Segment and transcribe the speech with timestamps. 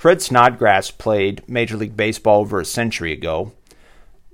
[0.00, 3.52] Fred Snodgrass played Major League Baseball over a century ago,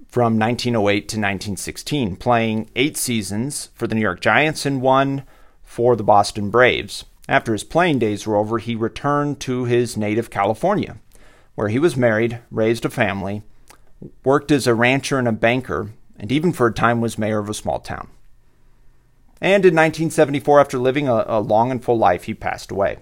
[0.06, 5.24] from 1908 to 1916, playing eight seasons for the New York Giants and one
[5.64, 7.04] for the Boston Braves.
[7.28, 10.98] After his playing days were over, he returned to his native California,
[11.56, 13.42] where he was married, raised a family,
[14.22, 17.50] worked as a rancher and a banker, and even for a time was mayor of
[17.50, 18.08] a small town.
[19.40, 22.98] And in 1974, after living a, a long and full life, he passed away.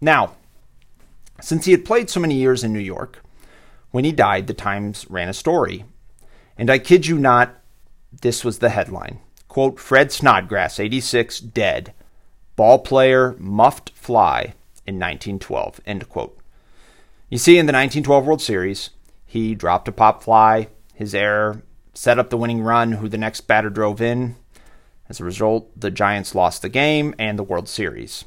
[0.00, 0.32] Now,
[1.40, 3.22] since he had played so many years in New York,
[3.90, 5.84] when he died, the Times ran a story.
[6.56, 7.54] And I kid you not,
[8.20, 9.20] this was the headline.
[9.48, 11.94] Quote, Fred Snodgrass, 86, dead.
[12.56, 14.54] Ball player, muffed fly
[14.86, 15.80] in 1912.
[15.86, 16.38] End quote.
[17.28, 18.90] You see, in the 1912 World Series,
[19.24, 20.68] he dropped a pop fly.
[20.94, 21.62] His error
[21.94, 24.36] set up the winning run, who the next batter drove in.
[25.08, 28.24] As a result, the Giants lost the game and the World Series.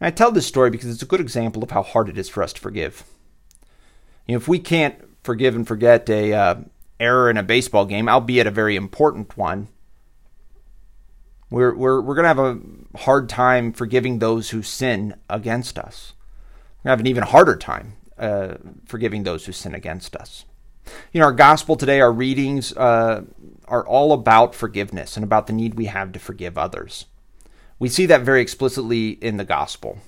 [0.00, 2.28] And I tell this story because it's a good example of how hard it is
[2.28, 3.04] for us to forgive.
[4.26, 6.54] You know, if we can't forgive and forget a uh,
[7.00, 9.68] error in a baseball game, albeit a very important one,
[11.50, 12.58] we're we're we're gonna have a
[12.98, 16.12] hard time forgiving those who sin against us.
[16.78, 20.44] We're gonna have an even harder time uh, forgiving those who sin against us.
[21.12, 23.22] You know, our gospel today, our readings uh,
[23.66, 27.06] are all about forgiveness and about the need we have to forgive others.
[27.78, 29.98] We see that very explicitly in the gospel.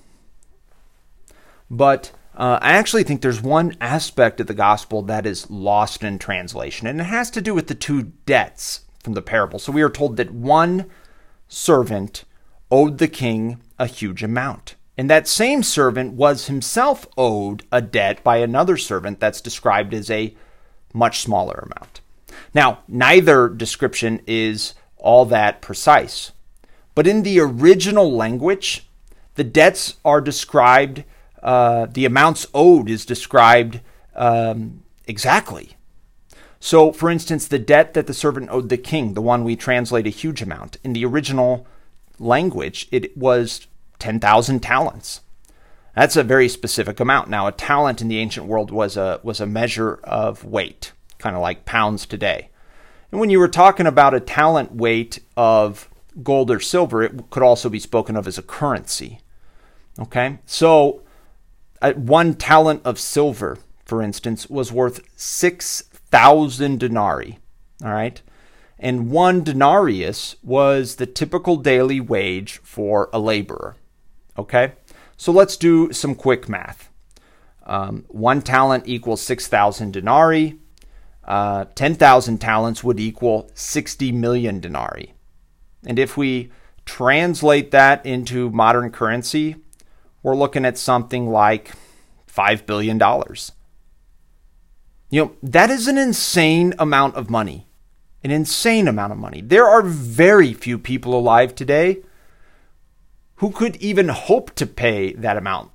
[1.70, 6.18] But uh, I actually think there's one aspect of the gospel that is lost in
[6.18, 9.58] translation, and it has to do with the two debts from the parable.
[9.58, 10.86] So we are told that one
[11.48, 12.24] servant
[12.70, 14.76] owed the king a huge amount.
[14.96, 20.10] And that same servant was himself owed a debt by another servant that's described as
[20.10, 20.34] a
[20.92, 22.00] much smaller amount.
[22.52, 26.32] Now, neither description is all that precise,
[26.94, 28.86] but in the original language,
[29.34, 31.04] the debts are described,
[31.42, 33.80] uh, the amounts owed is described
[34.14, 35.76] um, exactly.
[36.58, 40.06] So, for instance, the debt that the servant owed the king, the one we translate
[40.06, 41.66] a huge amount, in the original
[42.18, 43.66] language, it was
[43.98, 45.22] 10,000 talents.
[45.96, 47.28] That's a very specific amount.
[47.28, 51.34] Now, a talent in the ancient world was a was a measure of weight, kind
[51.34, 52.48] of like pounds today.
[53.10, 55.89] And when you were talking about a talent weight of
[56.22, 59.20] gold or silver, it could also be spoken of as a currency.
[59.98, 60.38] Okay?
[60.46, 61.02] So,
[61.94, 67.38] one talent of silver, for instance, was worth 6,000 denarii.
[67.82, 68.20] All right?
[68.78, 73.76] And one denarius was the typical daily wage for a laborer.
[74.38, 74.72] Okay?
[75.16, 76.90] So let's do some quick math.
[77.66, 80.58] Um, one talent equals 6,000 denarii.
[81.24, 85.12] Uh, 10,000 talents would equal 60 million denarii.
[85.86, 86.50] And if we
[86.84, 89.56] translate that into modern currency,
[90.22, 91.72] we're looking at something like
[92.32, 92.98] $5 billion.
[95.10, 97.66] You know, that is an insane amount of money.
[98.22, 99.40] An insane amount of money.
[99.40, 102.02] There are very few people alive today
[103.36, 105.70] who could even hope to pay that amount,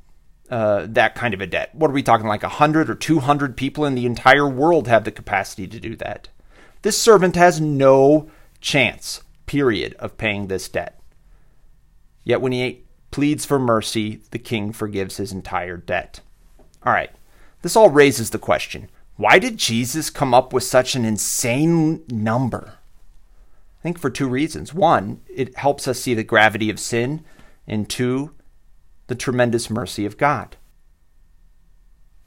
[0.52, 1.74] uh, that kind of a debt.
[1.74, 5.12] What are we talking like 100 or 200 people in the entire world have the
[5.12, 6.30] capacity to do that?
[6.84, 8.30] This servant has no
[8.62, 9.24] chance,
[9.56, 11.00] period, of paying this debt.
[12.26, 16.20] Yet when he pleads for mercy, the king forgives his entire debt.
[16.84, 17.12] All right,
[17.62, 22.74] this all raises the question why did Jesus come up with such an insane number?
[23.80, 24.74] I think for two reasons.
[24.74, 27.24] One, it helps us see the gravity of sin
[27.66, 28.36] and two,
[29.08, 30.58] the tremendous mercy of God.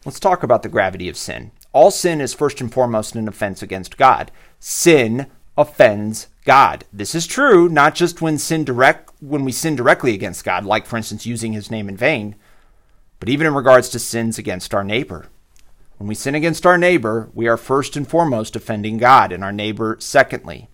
[0.06, 1.50] Let's talk about the gravity of sin.
[1.74, 4.32] All sin is first and foremost an offense against God.
[4.58, 5.26] Sin
[5.58, 6.86] offends God.
[6.90, 10.86] This is true not just when sin direct when we sin directly against God, like
[10.86, 12.36] for instance using his name in vain,
[13.20, 15.26] but even in regards to sins against our neighbor.
[15.98, 19.52] When we sin against our neighbor, we are first and foremost offending God and our
[19.52, 20.70] neighbor secondly.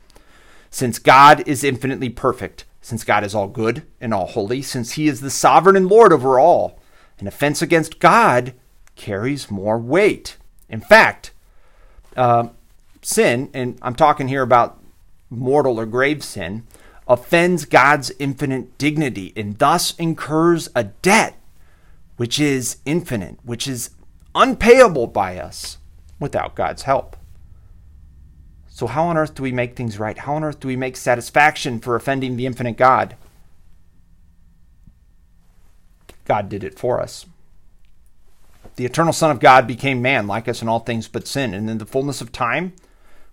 [0.71, 5.09] Since God is infinitely perfect, since God is all good and all holy, since he
[5.09, 6.79] is the sovereign and Lord over all.
[7.19, 8.55] An offense against God
[8.95, 10.37] carries more weight.
[10.69, 11.33] In fact,
[12.17, 12.51] uh,
[13.03, 14.79] sin, and I'm talking here about
[15.31, 16.65] mortal or grave sin,
[17.07, 21.39] offends God's infinite dignity and thus incurs a debt
[22.17, 23.91] which is infinite, which is
[24.35, 25.79] unpayable by us
[26.21, 27.17] without God's help.
[28.69, 30.19] So, how on earth do we make things right?
[30.19, 33.17] How on earth do we make satisfaction for offending the infinite God?
[36.25, 37.27] God did it for us.
[38.77, 41.71] The eternal Son of God became man, like us in all things but sin, and
[41.71, 42.73] in the fullness of time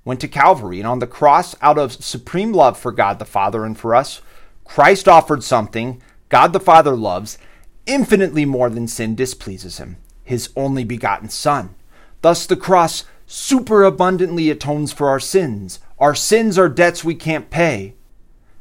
[0.03, 0.79] went to Calvary.
[0.79, 4.21] And on the cross, out of supreme love for God the Father and for us,
[4.63, 7.37] Christ offered something God the Father loves
[7.85, 11.75] infinitely more than sin displeases him, his only begotten Son.
[12.21, 15.79] Thus, the cross superabundantly atones for our sins.
[15.99, 17.95] Our sins are debts we can't pay.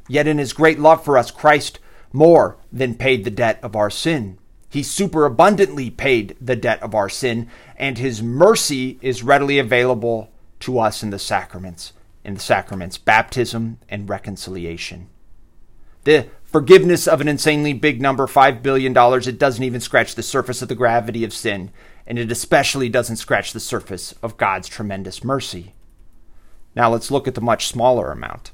[0.07, 1.79] Yet, in his great love for us, Christ
[2.11, 4.37] more than paid the debt of our sin.
[4.69, 7.47] He superabundantly paid the debt of our sin,
[7.77, 10.29] and his mercy is readily available
[10.61, 11.93] to us in the sacraments,
[12.23, 15.07] in the sacraments, baptism and reconciliation.
[16.03, 20.61] The forgiveness of an insanely big number, $5 billion, it doesn't even scratch the surface
[20.61, 21.71] of the gravity of sin,
[22.07, 25.73] and it especially doesn't scratch the surface of God's tremendous mercy.
[26.75, 28.51] Now let's look at the much smaller amount.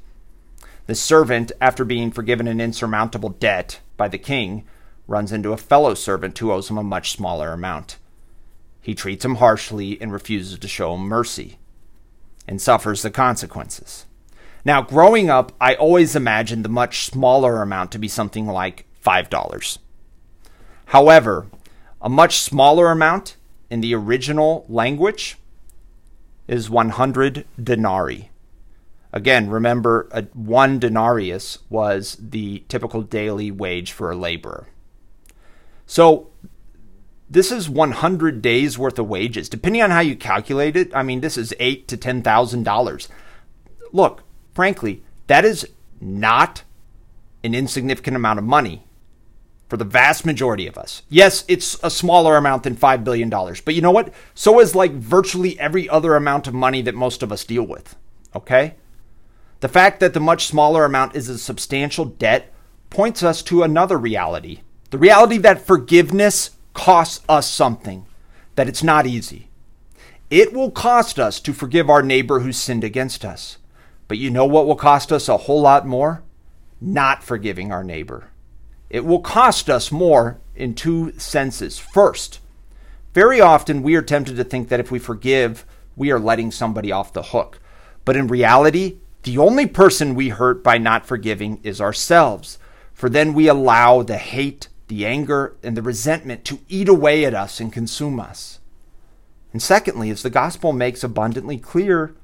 [0.86, 4.66] The servant, after being forgiven an insurmountable debt by the king,
[5.06, 7.98] runs into a fellow servant who owes him a much smaller amount.
[8.80, 11.58] He treats him harshly and refuses to show him mercy,
[12.48, 14.06] and suffers the consequences.
[14.64, 19.78] Now, growing up, I always imagined the much smaller amount to be something like $5.
[20.86, 21.46] However,
[22.00, 23.36] a much smaller amount
[23.70, 25.36] in the original language
[26.48, 28.30] is 100 denarii.
[29.12, 34.68] Again, remember, a, one denarius was the typical daily wage for a laborer.
[35.86, 36.28] So
[37.30, 40.94] this is 100 days worth of wages, depending on how you calculate it.
[40.94, 43.08] I mean, this is eight to ten thousand dollars.
[43.92, 44.22] Look,
[44.54, 45.68] frankly, that is
[46.00, 46.62] not
[47.44, 48.84] an insignificant amount of money
[49.68, 51.02] for the vast majority of us.
[51.08, 54.12] Yes, it's a smaller amount than $5 billion, but you know what?
[54.34, 57.94] So is like virtually every other amount of money that most of us deal with.
[58.34, 58.76] Okay?
[59.60, 62.52] The fact that the much smaller amount is a substantial debt
[62.88, 64.60] points us to another reality
[64.90, 68.06] the reality that forgiveness costs us something,
[68.54, 69.48] that it's not easy.
[70.30, 73.58] It will cost us to forgive our neighbor who sinned against us.
[74.06, 76.22] But you know what will cost us a whole lot more?
[76.80, 78.28] Not forgiving our neighbor.
[78.90, 81.80] It will cost us more in two senses.
[81.80, 82.38] First,
[83.12, 85.66] very often we are tempted to think that if we forgive,
[85.96, 87.58] we are letting somebody off the hook.
[88.04, 92.56] But in reality, the only person we hurt by not forgiving is ourselves,
[92.94, 97.34] for then we allow the hate, the anger, and the resentment to eat away at
[97.34, 98.58] us and consume us.
[99.52, 102.14] And secondly, as the gospel makes abundantly clear,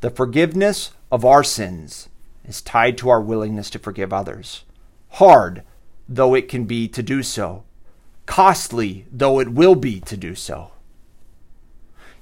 [0.00, 2.08] the forgiveness of our sins
[2.44, 4.64] is tied to our willingness to forgive others.
[5.12, 5.62] Hard
[6.08, 7.64] though it can be to do so,
[8.26, 10.72] costly though it will be to do so.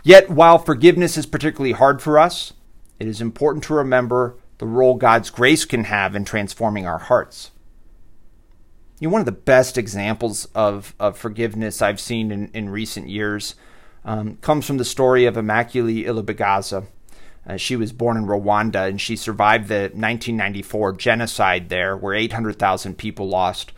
[0.03, 2.53] Yet, while forgiveness is particularly hard for us,
[2.99, 7.51] it is important to remember the role God's grace can have in transforming our hearts.
[8.99, 13.09] You know, one of the best examples of, of forgiveness I've seen in, in recent
[13.09, 13.55] years
[14.07, 16.87] um, comes from the story of Immaculée Ilibagiza.
[17.47, 22.97] Uh, she was born in Rwanda and she survived the 1994 genocide there, where 800,000
[22.97, 23.73] people lost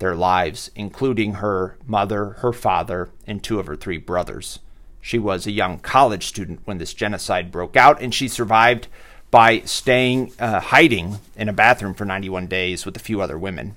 [0.00, 4.58] their lives, including her mother, her father, and two of her three brothers.
[5.00, 8.88] She was a young college student when this genocide broke out, and she survived
[9.30, 13.76] by staying, uh, hiding in a bathroom for 91 days with a few other women.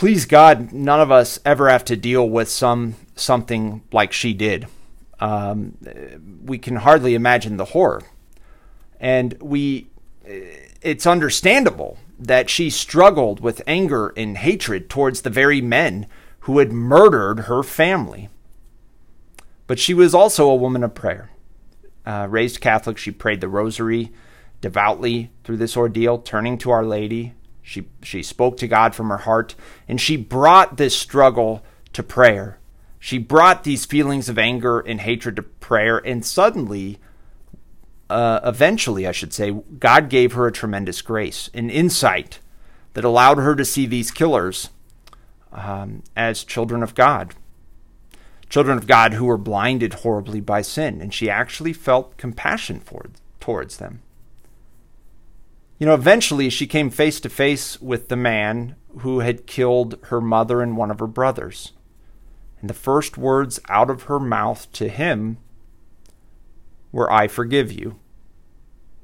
[0.00, 4.66] Please God, none of us ever have to deal with some something like she did.
[5.18, 5.76] Um,
[6.42, 8.00] we can hardly imagine the horror,
[8.98, 9.88] and we.
[10.24, 16.06] It's understandable that she struggled with anger and hatred towards the very men
[16.40, 18.30] who had murdered her family.
[19.66, 21.28] But she was also a woman of prayer.
[22.06, 24.12] Uh, raised Catholic, she prayed the rosary
[24.62, 27.34] devoutly through this ordeal, turning to Our Lady.
[27.62, 29.54] She, she spoke to God from her heart,
[29.88, 32.58] and she brought this struggle to prayer.
[32.98, 36.98] She brought these feelings of anger and hatred to prayer, and suddenly,
[38.08, 42.40] uh, eventually, I should say, God gave her a tremendous grace, an insight
[42.94, 44.70] that allowed her to see these killers
[45.52, 47.34] um, as children of God
[48.50, 53.06] children of God who were blinded horribly by sin, and she actually felt compassion for,
[53.38, 54.02] towards them.
[55.80, 60.20] You know, eventually she came face to face with the man who had killed her
[60.20, 61.72] mother and one of her brothers.
[62.60, 65.38] And the first words out of her mouth to him
[66.92, 67.98] were, I forgive you.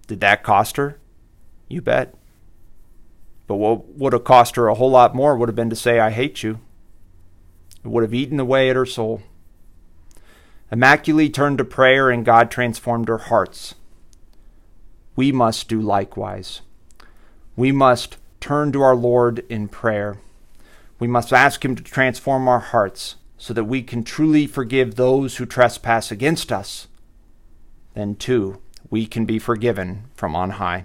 [0.06, 1.00] Did that cost her?
[1.66, 2.14] You bet.
[3.47, 5.99] But what would have cost her a whole lot more would have been to say,
[5.99, 6.61] I hate you.
[7.83, 9.23] It would have eaten away at her soul.
[10.71, 13.76] Immaculée turned to prayer and God transformed her hearts.
[15.16, 16.61] We must do likewise.
[17.56, 20.18] We must turn to our Lord in prayer.
[20.99, 25.37] We must ask Him to transform our hearts so that we can truly forgive those
[25.37, 26.87] who trespass against us.
[27.94, 30.85] Then, too, we can be forgiven from on high.